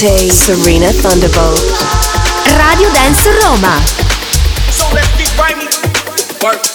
[0.00, 0.32] Cup.
[0.32, 1.60] Serena Thunderbolt.
[2.56, 3.78] Radio Dance Roma.
[4.70, 5.68] So let's get grimy.
[6.42, 6.69] Work, work.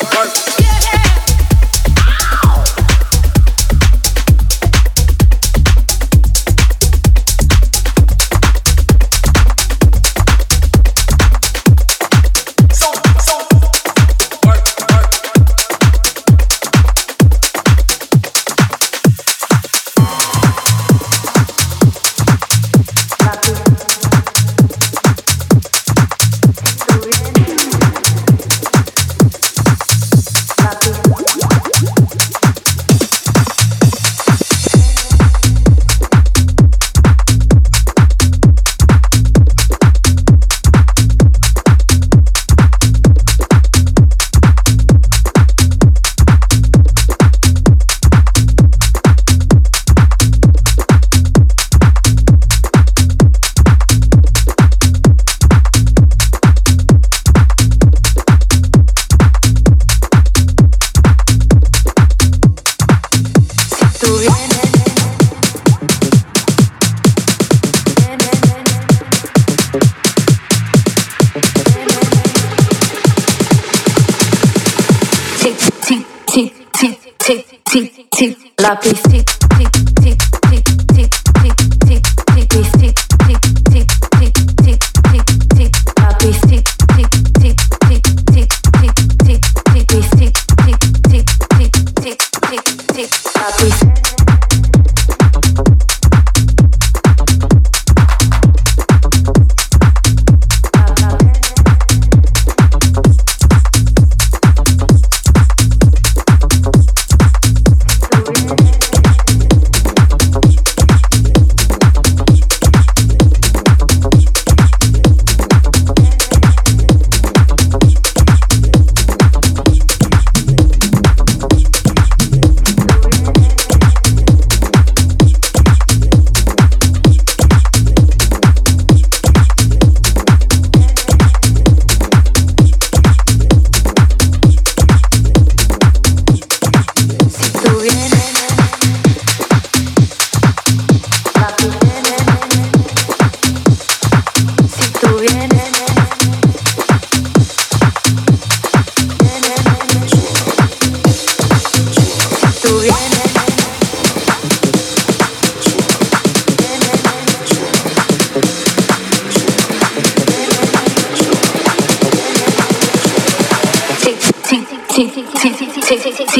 [78.81, 79.04] Tu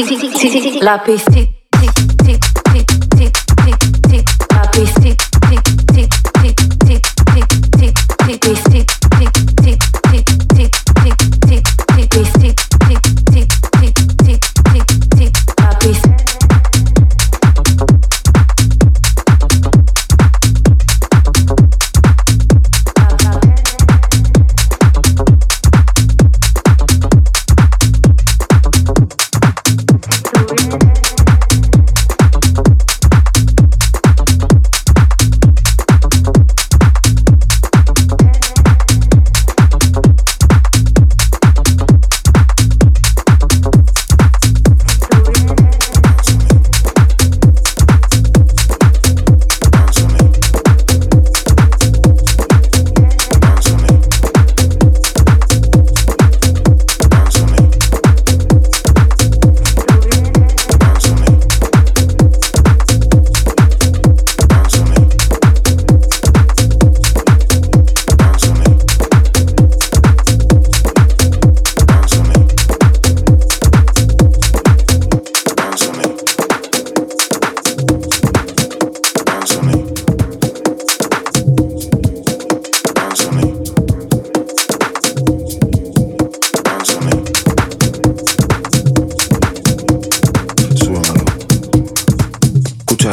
[0.02, 1.55] amiga que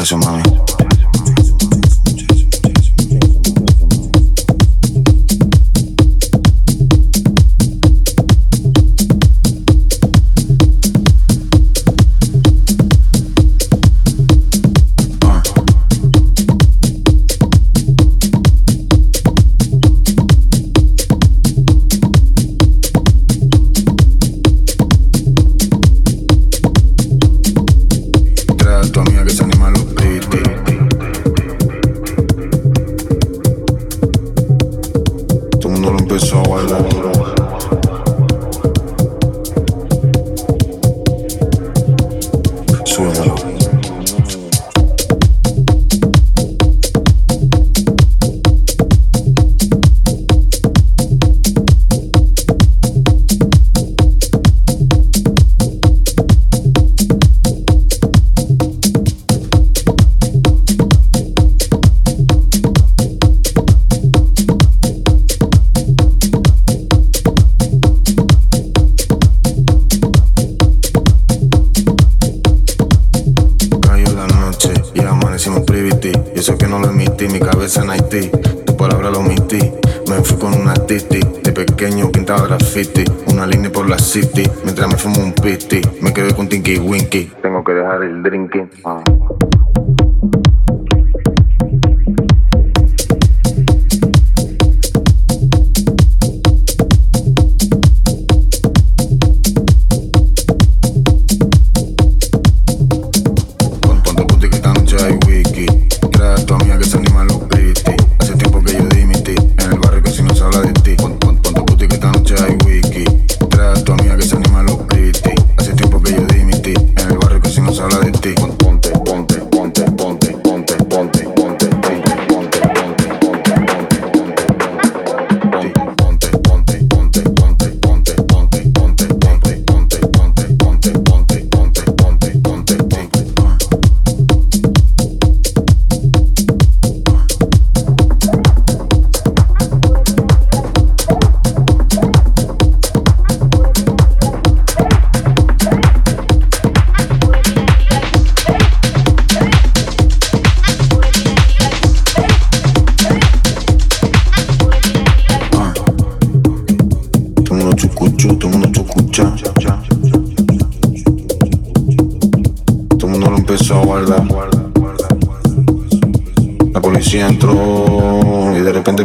[0.06, 0.63] se anima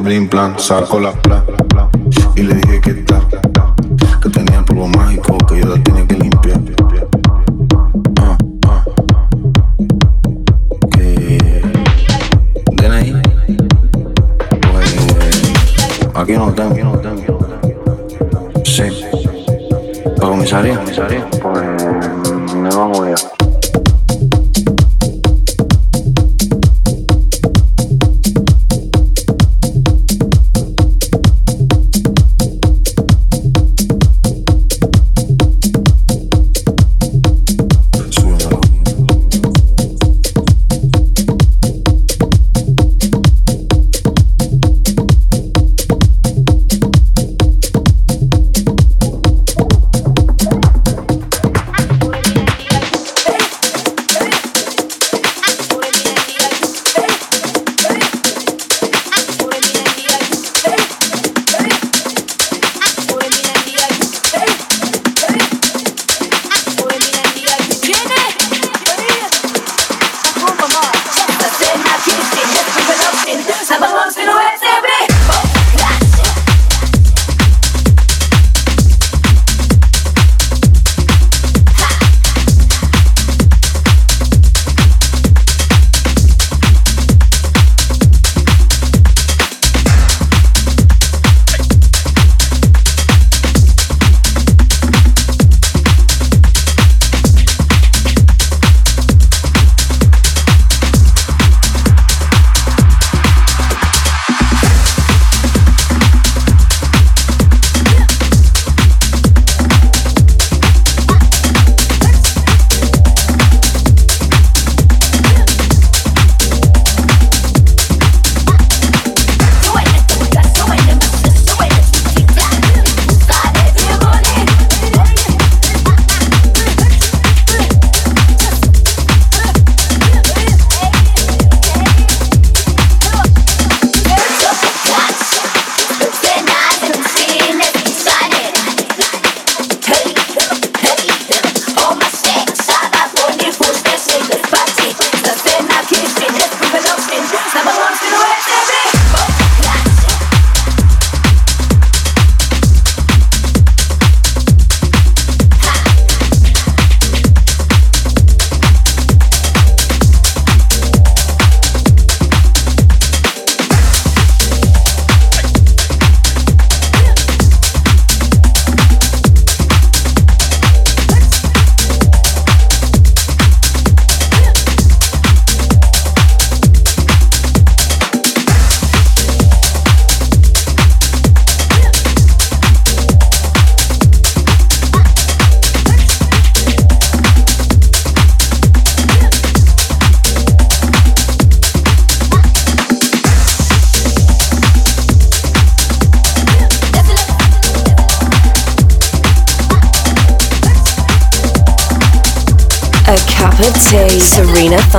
[0.08, 1.57] bling plan, saco la plata.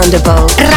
[0.01, 0.68] Thunderbolt.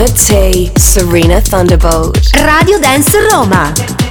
[0.00, 0.70] Of tea.
[0.76, 2.30] Serena Thunderbolt.
[2.34, 4.05] Radio Dance Roma.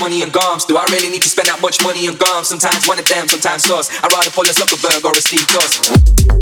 [0.00, 0.64] Money and gums.
[0.64, 2.48] Do I really need to spend that much money on gums?
[2.48, 3.90] Sometimes one of them, sometimes sauce.
[4.02, 6.39] I'd rather a Zuckerberg or a Steve Jobs.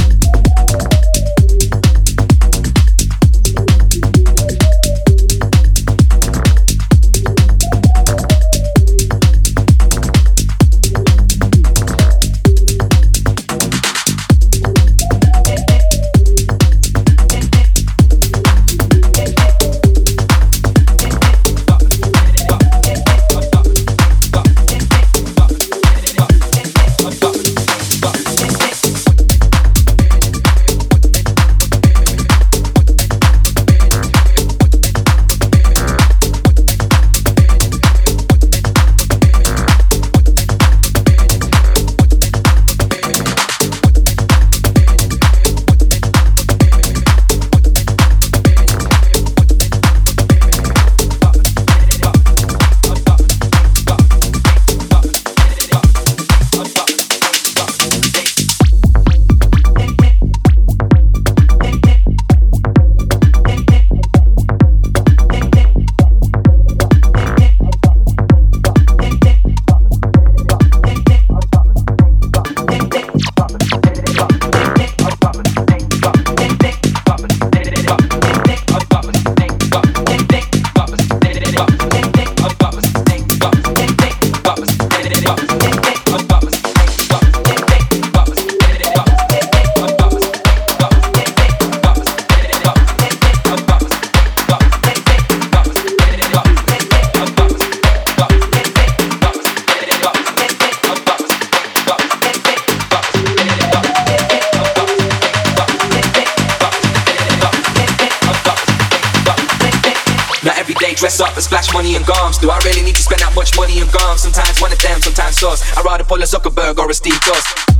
[111.78, 112.38] Money and gums.
[112.38, 114.22] Do I really need to spend that much money on gums?
[114.22, 115.62] Sometimes one of them, sometimes sauce.
[115.78, 117.77] I'd rather pull a Zuckerberg or a Steve Jobs.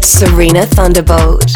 [0.00, 1.47] Serena Thunderbolt.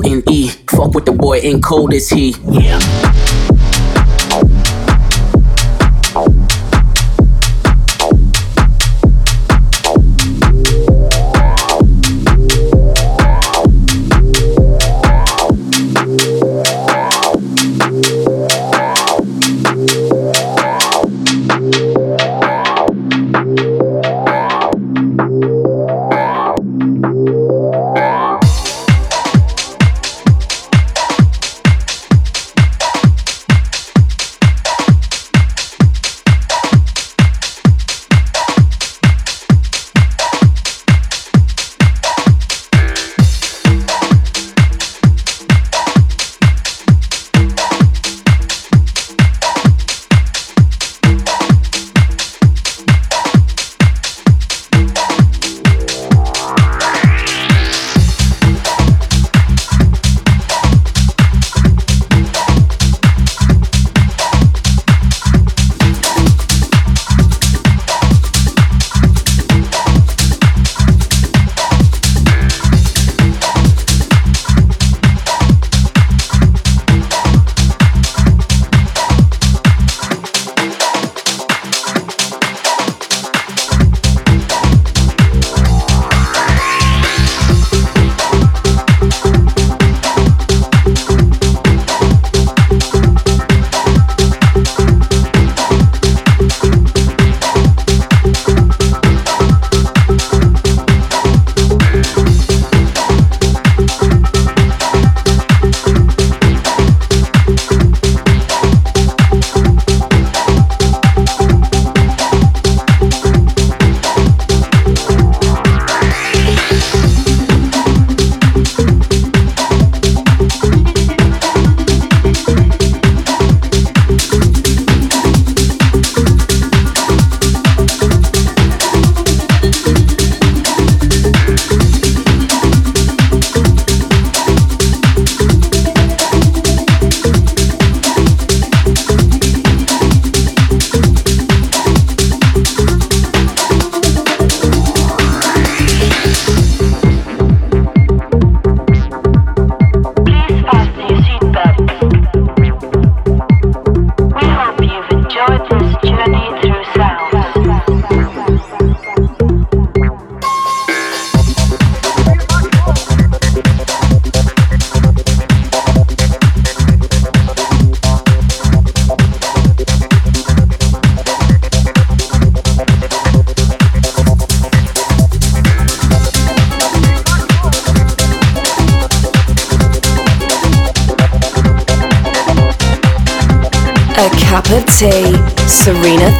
[0.00, 2.34] And E, fuck with the boy and cold as he.
[2.48, 3.11] Yeah.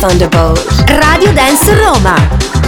[0.02, 0.66] Thunderbolt.
[0.88, 2.61] Radio Dance Roma.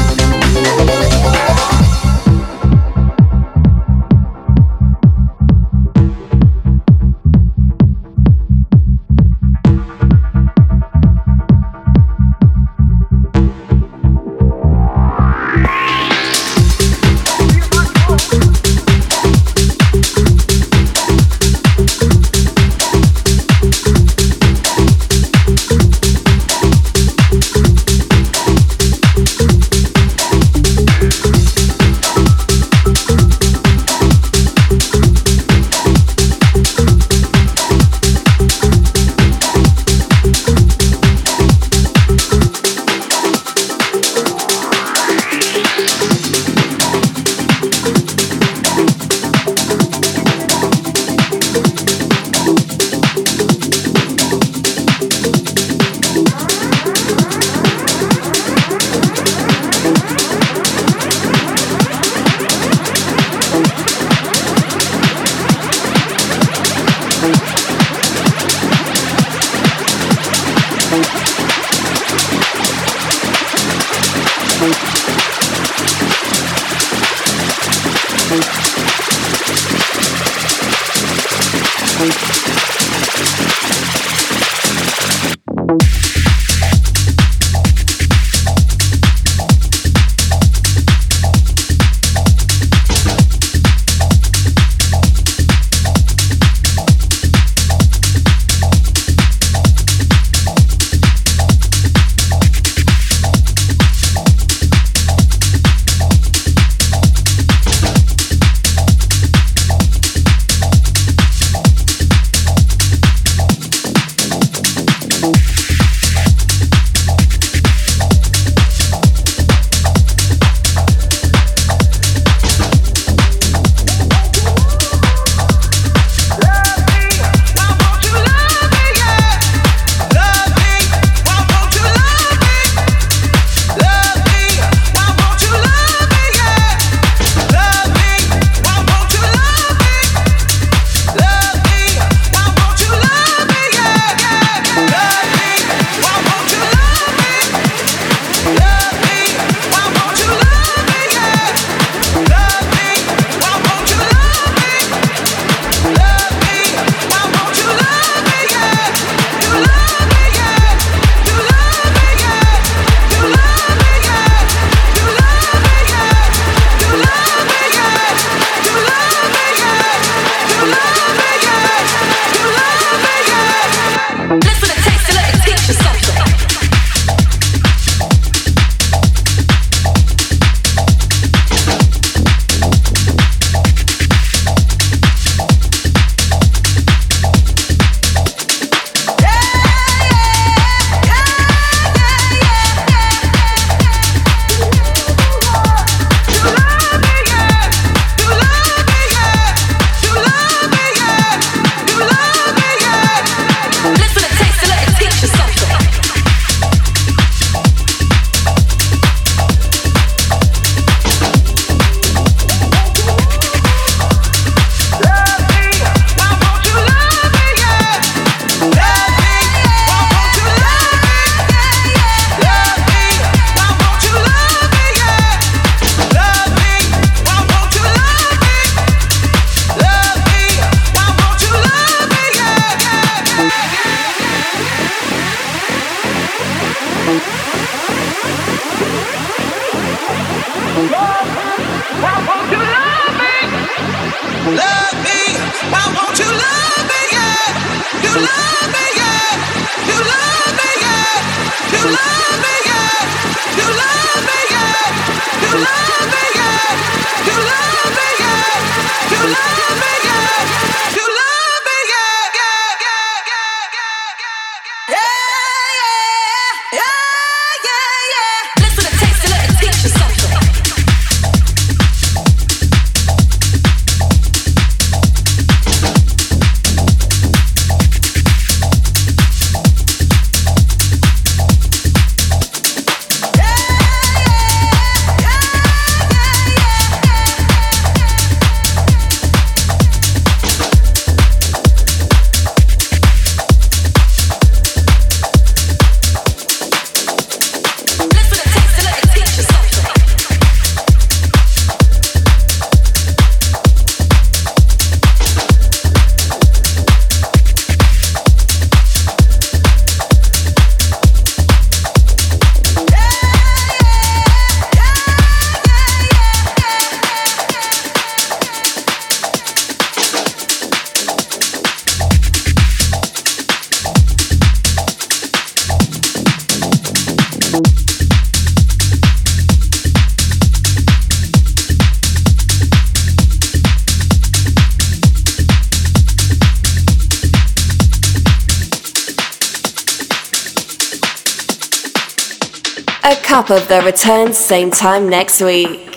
[343.50, 345.93] Of the return, same time next week.